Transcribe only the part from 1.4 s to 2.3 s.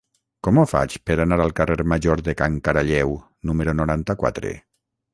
al carrer Major